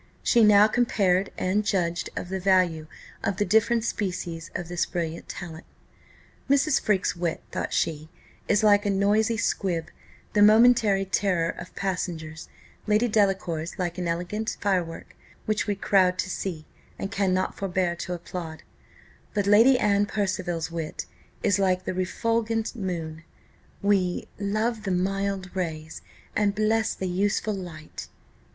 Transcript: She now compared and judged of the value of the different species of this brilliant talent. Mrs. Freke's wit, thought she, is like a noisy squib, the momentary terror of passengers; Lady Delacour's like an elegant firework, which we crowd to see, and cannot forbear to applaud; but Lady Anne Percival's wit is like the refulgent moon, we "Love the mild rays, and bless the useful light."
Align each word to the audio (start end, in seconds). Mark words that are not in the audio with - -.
She 0.23 0.43
now 0.43 0.65
compared 0.65 1.31
and 1.37 1.63
judged 1.63 2.09
of 2.15 2.29
the 2.29 2.39
value 2.39 2.87
of 3.23 3.37
the 3.37 3.45
different 3.45 3.83
species 3.83 4.49
of 4.55 4.67
this 4.67 4.83
brilliant 4.87 5.29
talent. 5.29 5.67
Mrs. 6.49 6.81
Freke's 6.81 7.15
wit, 7.15 7.43
thought 7.51 7.71
she, 7.71 8.09
is 8.47 8.63
like 8.63 8.83
a 8.83 8.89
noisy 8.89 9.37
squib, 9.37 9.89
the 10.33 10.41
momentary 10.41 11.05
terror 11.05 11.51
of 11.51 11.75
passengers; 11.75 12.49
Lady 12.87 13.07
Delacour's 13.07 13.77
like 13.77 13.99
an 13.99 14.07
elegant 14.07 14.57
firework, 14.59 15.15
which 15.45 15.67
we 15.67 15.75
crowd 15.75 16.17
to 16.17 16.31
see, 16.31 16.65
and 16.97 17.11
cannot 17.11 17.55
forbear 17.55 17.95
to 17.97 18.13
applaud; 18.15 18.63
but 19.35 19.45
Lady 19.45 19.77
Anne 19.77 20.07
Percival's 20.07 20.71
wit 20.71 21.05
is 21.43 21.59
like 21.59 21.85
the 21.85 21.93
refulgent 21.93 22.75
moon, 22.75 23.23
we 23.83 24.27
"Love 24.39 24.81
the 24.81 24.89
mild 24.89 25.55
rays, 25.55 26.01
and 26.35 26.55
bless 26.55 26.95
the 26.95 27.07
useful 27.07 27.53
light." 27.53 28.07